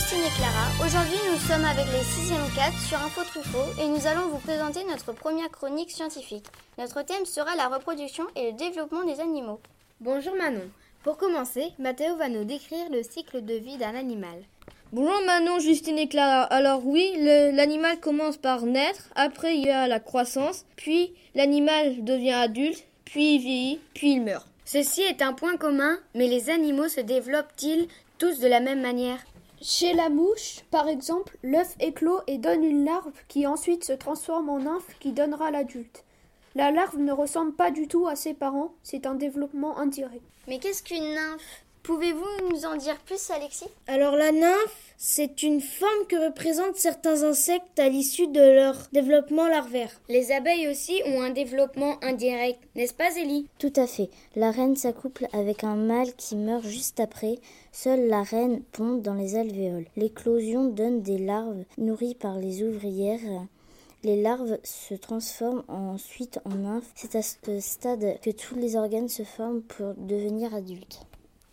et 0.00 0.34
Clara. 0.34 0.86
Aujourd'hui, 0.86 1.18
nous 1.30 1.38
sommes 1.38 1.64
avec 1.64 1.84
les 1.92 2.00
6e 2.00 2.54
4 2.56 2.78
sur 2.88 2.98
Info 2.98 3.20
Truffaut 3.22 3.70
et 3.78 3.86
nous 3.86 4.06
allons 4.06 4.28
vous 4.28 4.38
présenter 4.38 4.82
notre 4.84 5.12
première 5.12 5.50
chronique 5.50 5.90
scientifique. 5.90 6.46
Notre 6.78 7.02
thème 7.02 7.26
sera 7.26 7.54
la 7.54 7.68
reproduction 7.68 8.24
et 8.34 8.50
le 8.50 8.56
développement 8.56 9.04
des 9.04 9.20
animaux. 9.20 9.60
Bonjour 10.00 10.34
Manon. 10.34 10.64
Pour 11.02 11.18
commencer, 11.18 11.72
Mathéo 11.78 12.16
va 12.16 12.30
nous 12.30 12.44
décrire 12.44 12.88
le 12.90 13.02
cycle 13.02 13.44
de 13.44 13.54
vie 13.54 13.76
d'un 13.76 13.94
animal. 13.94 14.42
Bonjour 14.90 15.20
Manon, 15.26 15.58
Justine 15.58 15.98
et 15.98 16.08
Clara. 16.08 16.44
Alors 16.44 16.86
oui, 16.86 17.12
l'animal 17.18 18.00
commence 18.00 18.38
par 18.38 18.62
naître, 18.62 19.10
après 19.14 19.54
il 19.54 19.66
y 19.66 19.70
a 19.70 19.86
la 19.86 20.00
croissance, 20.00 20.64
puis 20.76 21.12
l'animal 21.34 22.04
devient 22.04 22.32
adulte, 22.32 22.84
puis 23.04 23.34
il 23.34 23.40
vieillit, 23.40 23.80
puis 23.92 24.12
il 24.12 24.22
meurt. 24.22 24.46
Ceci 24.64 25.02
est 25.02 25.20
un 25.20 25.34
point 25.34 25.58
commun, 25.58 25.98
mais 26.14 26.26
les 26.26 26.48
animaux 26.48 26.88
se 26.88 27.02
développent-ils 27.02 27.86
tous 28.18 28.40
de 28.40 28.48
la 28.48 28.60
même 28.60 28.80
manière? 28.80 29.18
Chez 29.62 29.92
la 29.92 30.08
mouche, 30.08 30.60
par 30.70 30.88
exemple, 30.88 31.36
l'œuf 31.42 31.76
éclot 31.80 32.20
et 32.26 32.38
donne 32.38 32.64
une 32.64 32.86
larve 32.86 33.12
qui 33.28 33.46
ensuite 33.46 33.84
se 33.84 33.92
transforme 33.92 34.48
en 34.48 34.60
nymphe 34.60 34.96
qui 35.00 35.12
donnera 35.12 35.50
l'adulte. 35.50 36.04
La 36.54 36.70
larve 36.70 36.98
ne 36.98 37.12
ressemble 37.12 37.52
pas 37.52 37.70
du 37.70 37.86
tout 37.86 38.06
à 38.06 38.16
ses 38.16 38.32
parents, 38.32 38.72
c'est 38.82 39.04
un 39.04 39.14
développement 39.14 39.76
indirect. 39.76 40.24
Mais 40.48 40.58
qu'est-ce 40.58 40.82
qu'une 40.82 41.14
nymphe? 41.14 41.64
Pouvez-vous 41.82 42.50
nous 42.50 42.66
en 42.66 42.76
dire 42.76 42.98
plus, 43.06 43.30
Alexis? 43.30 43.64
Alors 43.86 44.14
la 44.14 44.32
nymphe, 44.32 44.94
c'est 44.98 45.42
une 45.42 45.62
forme 45.62 46.06
que 46.08 46.26
représentent 46.26 46.76
certains 46.76 47.22
insectes 47.22 47.78
à 47.78 47.88
l'issue 47.88 48.28
de 48.28 48.40
leur 48.40 48.76
développement 48.92 49.48
larvaire. 49.48 49.90
Les 50.08 50.30
abeilles 50.30 50.68
aussi 50.68 51.00
ont 51.06 51.22
un 51.22 51.30
développement 51.30 51.96
indirect, 52.02 52.60
n'est-ce 52.74 52.92
pas 52.92 53.10
Zélie? 53.10 53.48
Tout 53.58 53.72
à 53.76 53.86
fait. 53.86 54.10
La 54.36 54.50
reine 54.50 54.76
s'accouple 54.76 55.26
avec 55.32 55.64
un 55.64 55.74
mâle 55.74 56.14
qui 56.16 56.36
meurt 56.36 56.64
juste 56.64 57.00
après. 57.00 57.38
Seule 57.72 58.08
la 58.08 58.22
reine 58.22 58.62
pond 58.72 58.96
dans 58.96 59.14
les 59.14 59.36
alvéoles. 59.36 59.86
L'éclosion 59.96 60.66
donne 60.66 61.00
des 61.00 61.18
larves 61.18 61.64
nourries 61.78 62.14
par 62.14 62.36
les 62.36 62.62
ouvrières. 62.62 63.46
Les 64.02 64.20
larves 64.20 64.58
se 64.64 64.94
transforment 64.94 65.64
ensuite 65.68 66.40
en 66.44 66.56
nymphes. 66.56 66.92
C'est 66.94 67.16
à 67.16 67.22
ce 67.22 67.60
stade 67.60 68.18
que 68.22 68.30
tous 68.30 68.54
les 68.54 68.76
organes 68.76 69.08
se 69.08 69.24
forment 69.24 69.62
pour 69.62 69.94
devenir 69.96 70.54
adultes. 70.54 71.00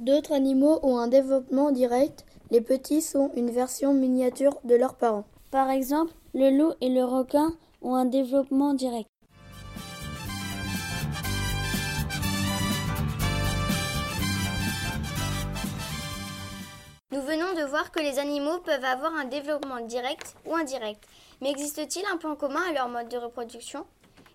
D'autres 0.00 0.32
animaux 0.32 0.80
ont 0.82 0.96
un 0.96 1.08
développement 1.08 1.72
direct. 1.72 2.24
Les 2.50 2.62
petits 2.62 3.02
sont 3.02 3.30
une 3.36 3.50
version 3.50 3.92
miniature 3.92 4.58
de 4.64 4.74
leurs 4.74 4.94
parents. 4.94 5.26
Par 5.50 5.68
exemple, 5.68 6.14
le 6.32 6.48
loup 6.48 6.72
et 6.80 6.88
le 6.88 7.04
requin 7.04 7.52
ont 7.82 7.94
un 7.94 8.06
développement 8.06 8.72
direct. 8.72 9.10
Nous 17.12 17.20
venons 17.20 17.52
de 17.54 17.68
voir 17.68 17.92
que 17.92 18.00
les 18.00 18.18
animaux 18.18 18.58
peuvent 18.64 18.82
avoir 18.82 19.12
un 19.14 19.26
développement 19.26 19.84
direct 19.84 20.34
ou 20.46 20.54
indirect. 20.54 21.04
Mais 21.42 21.50
existe-t-il 21.50 22.06
un 22.10 22.16
point 22.16 22.36
commun 22.36 22.62
à 22.70 22.72
leur 22.72 22.88
mode 22.88 23.10
de 23.10 23.18
reproduction? 23.18 23.84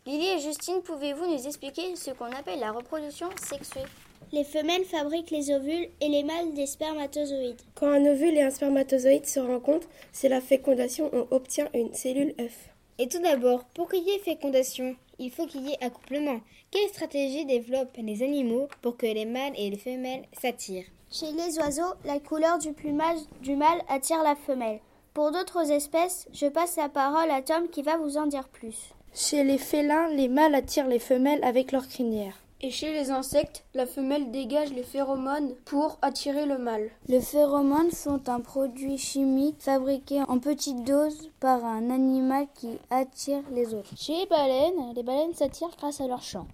Lily 0.05 0.27
et 0.27 0.39
Justine, 0.41 0.83
pouvez-vous 0.83 1.25
nous 1.25 1.47
expliquer 1.47 1.95
ce 1.95 2.11
qu'on 2.11 2.25
appelle 2.25 2.59
la 2.59 2.71
reproduction 2.71 3.29
sexuée? 3.41 3.85
Les 4.31 4.43
femelles 4.43 4.85
fabriquent 4.85 5.31
les 5.31 5.51
ovules 5.51 5.87
et 6.01 6.09
les 6.09 6.23
mâles 6.23 6.53
des 6.53 6.65
spermatozoïdes. 6.65 7.61
Quand 7.75 7.87
un 7.87 8.05
ovule 8.05 8.37
et 8.37 8.41
un 8.41 8.49
spermatozoïde 8.49 9.25
se 9.25 9.39
rencontrent, 9.39 9.89
c'est 10.11 10.29
la 10.29 10.41
fécondation, 10.41 11.09
on 11.13 11.27
obtient 11.35 11.69
une 11.73 11.93
cellule 11.93 12.33
œuf. 12.39 12.69
Et 12.97 13.07
tout 13.07 13.21
d'abord, 13.21 13.65
pour 13.73 13.89
qu'il 13.89 14.03
y 14.03 14.11
ait 14.11 14.19
fécondation, 14.19 14.95
il 15.19 15.31
faut 15.31 15.45
qu'il 15.45 15.67
y 15.67 15.71
ait 15.71 15.83
accouplement. 15.83 16.39
Quelle 16.71 16.89
stratégie 16.89 17.45
développent 17.45 17.97
les 17.97 18.23
animaux 18.23 18.67
pour 18.81 18.97
que 18.97 19.05
les 19.05 19.25
mâles 19.25 19.53
et 19.57 19.69
les 19.69 19.77
femelles 19.77 20.23
s'attirent? 20.39 20.85
Chez 21.11 21.31
les 21.31 21.57
oiseaux, 21.59 21.93
la 22.03 22.19
couleur 22.19 22.57
du 22.57 22.73
plumage 22.73 23.19
du 23.41 23.55
mâle 23.55 23.81
attire 23.87 24.23
la 24.23 24.35
femelle. 24.35 24.79
Pour 25.13 25.31
d'autres 25.31 25.71
espèces, 25.71 26.27
je 26.33 26.47
passe 26.47 26.75
la 26.75 26.89
parole 26.89 27.31
à 27.31 27.41
Tom 27.41 27.69
qui 27.69 27.81
va 27.81 27.95
vous 27.97 28.17
en 28.17 28.25
dire 28.25 28.49
plus. 28.49 28.75
Chez 29.13 29.45
les 29.45 29.57
félins, 29.57 30.09
les 30.09 30.27
mâles 30.27 30.55
attirent 30.55 30.87
les 30.87 30.99
femelles 30.99 31.41
avec 31.43 31.71
leur 31.71 31.87
crinière. 31.87 32.37
Et 32.65 32.71
chez 32.71 32.91
les 32.93 33.11
insectes, 33.11 33.63
la 33.75 33.85
femelle 33.85 34.31
dégage 34.31 34.73
les 34.73 34.81
phéromones 34.81 35.53
pour 35.65 35.99
attirer 36.01 36.47
le 36.47 36.57
mâle. 36.57 36.89
Les 37.07 37.21
phéromones 37.21 37.91
sont 37.91 38.27
un 38.27 38.39
produit 38.39 38.97
chimique 38.97 39.57
fabriqué 39.59 40.23
en 40.27 40.39
petites 40.39 40.83
doses 40.83 41.29
par 41.39 41.63
un 41.63 41.91
animal 41.91 42.47
qui 42.55 42.79
attire 42.89 43.43
les 43.51 43.75
autres. 43.75 43.91
Chez 43.95 44.13
les 44.13 44.25
baleines, 44.25 44.95
les 44.95 45.03
baleines 45.03 45.35
s'attirent 45.35 45.77
grâce 45.77 46.01
à 46.01 46.07
leur 46.07 46.23
chant. 46.23 46.47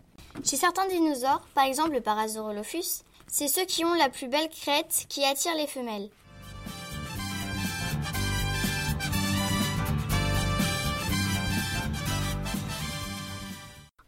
Chez 0.44 0.58
certains 0.58 0.86
dinosaures, 0.90 1.48
par 1.56 1.64
exemple 1.64 1.94
le 1.94 2.02
Parasaurolophus, 2.02 3.06
c'est 3.28 3.48
ceux 3.48 3.64
qui 3.64 3.86
ont 3.86 3.94
la 3.94 4.10
plus 4.10 4.28
belle 4.28 4.50
crête 4.50 5.06
qui 5.08 5.24
attirent 5.24 5.56
les 5.56 5.66
femelles. 5.66 6.10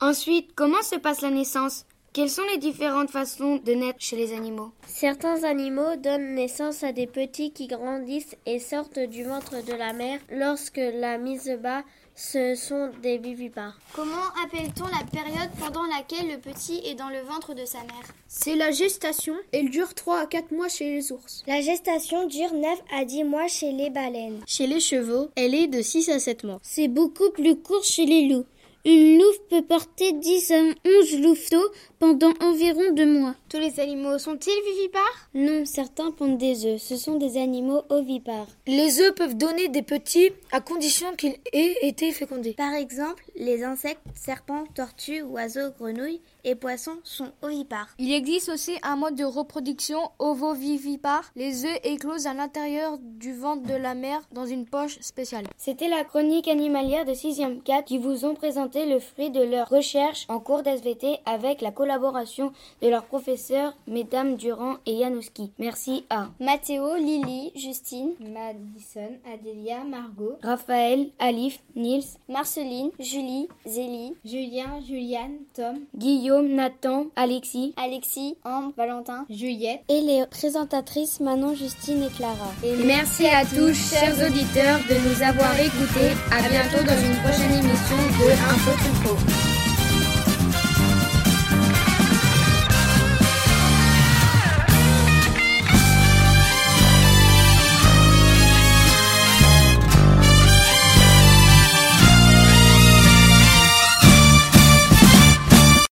Ensuite, 0.01 0.53
comment 0.53 0.81
se 0.81 0.97
passe 0.97 1.21
la 1.21 1.29
naissance? 1.29 1.85
Quelles 2.13 2.29
sont 2.29 2.43
les 2.51 2.59
différentes 2.59 3.09
façons 3.09 3.57
de 3.57 3.71
naître 3.73 3.99
chez 3.99 4.15
les 4.15 4.33
animaux? 4.33 4.71
Certains 4.85 5.43
animaux 5.43 5.95
donnent 5.97 6.35
naissance 6.35 6.83
à 6.83 6.91
des 6.91 7.07
petits 7.07 7.51
qui 7.51 7.65
grandissent 7.65 8.35
et 8.45 8.59
sortent 8.59 8.99
du 8.99 9.23
ventre 9.23 9.65
de 9.65 9.73
la 9.73 9.93
mère 9.93 10.19
lorsque 10.31 10.77
la 10.77 11.17
mise 11.17 11.51
bas 11.61 11.83
ce 12.15 12.53
sont 12.53 12.91
des 13.01 13.17
vivipares. 13.17 13.79
Comment 13.95 14.29
appelle-t-on 14.45 14.85
la 14.85 15.03
période 15.11 15.49
pendant 15.59 15.83
laquelle 15.87 16.27
le 16.27 16.37
petit 16.37 16.79
est 16.85 16.93
dans 16.93 17.09
le 17.09 17.21
ventre 17.21 17.55
de 17.55 17.65
sa 17.65 17.79
mère? 17.79 18.03
C'est 18.27 18.55
la 18.55 18.69
gestation. 18.69 19.33
Elle 19.51 19.71
dure 19.71 19.95
3 19.95 20.19
à 20.19 20.25
4 20.27 20.51
mois 20.51 20.69
chez 20.69 20.91
les 20.91 21.11
ours. 21.11 21.43
La 21.47 21.61
gestation 21.61 22.27
dure 22.27 22.53
9 22.53 22.79
à 22.95 23.05
10 23.05 23.23
mois 23.23 23.47
chez 23.47 23.71
les 23.71 23.89
baleines. 23.89 24.41
Chez 24.45 24.67
les 24.67 24.79
chevaux, 24.79 25.29
elle 25.35 25.55
est 25.55 25.67
de 25.67 25.81
6 25.81 26.09
à 26.09 26.19
7 26.19 26.43
mois. 26.43 26.59
C'est 26.61 26.87
beaucoup 26.87 27.31
plus 27.31 27.55
court 27.55 27.83
chez 27.83 28.05
les 28.05 28.27
loups. 28.27 28.45
Une 28.85 29.17
louve 29.17 29.39
peut 29.49 29.61
porter 29.61 30.11
10 30.11 30.51
à 30.51 30.55
11 30.55 31.21
louveteaux 31.21 31.71
pendant 31.99 32.33
environ 32.41 32.91
deux 32.91 33.05
mois. 33.05 33.33
Tous 33.47 33.57
les 33.57 33.79
animaux 33.79 34.17
sont-ils 34.17 34.75
vivipares? 34.75 35.29
Non, 35.33 35.63
certains 35.65 36.11
pondent 36.11 36.37
des 36.37 36.65
œufs. 36.65 36.81
Ce 36.81 36.97
sont 36.97 37.15
des 37.15 37.37
animaux 37.37 37.83
ovipares. 37.87 38.47
Les 38.67 38.99
œufs 38.99 39.15
peuvent 39.15 39.37
donner 39.37 39.69
des 39.69 39.83
petits 39.83 40.31
à 40.51 40.59
condition 40.59 41.15
qu'ils 41.15 41.37
aient 41.53 41.77
été 41.83 42.11
fécondés. 42.11 42.55
Par 42.57 42.73
exemple, 42.73 43.23
les 43.43 43.63
insectes, 43.63 44.01
serpents, 44.15 44.63
tortues, 44.73 45.21
oiseaux, 45.21 45.71
grenouilles 45.77 46.21
et 46.45 46.55
poissons 46.55 46.97
sont 47.03 47.31
ovipares. 47.41 47.89
Il 47.99 48.13
existe 48.13 48.49
aussi 48.49 48.73
un 48.83 48.95
mode 48.95 49.15
de 49.15 49.25
reproduction 49.25 49.99
ovovivipare. 50.19 51.31
Les 51.35 51.65
œufs 51.65 51.79
éclosent 51.83 52.25
à 52.25 52.33
l'intérieur 52.33 52.97
du 52.99 53.33
ventre 53.33 53.63
de 53.63 53.75
la 53.75 53.95
mère 53.95 54.21
dans 54.31 54.45
une 54.45 54.65
poche 54.65 54.97
spéciale. 55.01 55.45
C'était 55.57 55.89
la 55.89 56.03
chronique 56.05 56.47
animalière 56.47 57.05
de 57.05 57.11
6e 57.11 57.61
4 57.63 57.85
qui 57.85 57.97
vous 57.97 58.25
ont 58.25 58.33
présenté 58.33 58.85
le 58.85 58.99
fruit 58.99 59.29
de 59.29 59.41
leur 59.43 59.69
recherche 59.69 60.25
en 60.29 60.39
cours 60.39 60.63
d'SVT 60.63 61.19
avec 61.25 61.61
la 61.61 61.71
collaboration 61.71 62.53
de 62.81 62.87
leurs 62.87 63.05
professeurs 63.05 63.75
Mesdames 63.87 64.37
Durand 64.37 64.77
et 64.85 64.99
Janowski. 64.99 65.51
Merci 65.59 66.05
à 66.09 66.29
Mathéo, 66.39 66.95
Lily, 66.95 67.51
Justine, 67.55 68.13
Madison, 68.19 69.17
Adélia, 69.33 69.83
Margot, 69.83 70.37
Raphaël, 70.41 71.09
Alif, 71.19 71.59
Nils, 71.75 72.05
Marceline, 72.29 72.91
Julie, 73.33 73.47
Zélie, 73.65 74.13
Julien, 74.23 74.79
Juliane, 74.85 75.37
Tom, 75.55 75.79
Guillaume, 75.95 76.49
Nathan, 76.53 77.07
Alexis, 77.15 77.73
Alexis, 77.77 78.35
Ambre, 78.43 78.73
Valentin, 78.77 79.25
Juliette 79.29 79.81
et 79.89 80.01
les 80.01 80.25
présentatrices 80.29 81.19
Manon, 81.19 81.55
Justine 81.55 82.03
et 82.03 82.15
Clara. 82.15 82.51
Et 82.63 82.75
merci 82.85 83.25
à 83.25 83.43
tous, 83.43 83.73
chers 83.73 84.15
auditeurs, 84.15 84.79
de 84.89 85.09
nous 85.09 85.23
avoir 85.23 85.53
écoutés. 85.59 86.13
À 86.31 86.47
bientôt 86.47 86.83
dans 86.85 86.99
une 86.99 87.17
prochaine 87.23 87.53
émission 87.53 87.97
de 87.97 88.31
Info 88.31 88.71
Truffaut. 88.71 89.42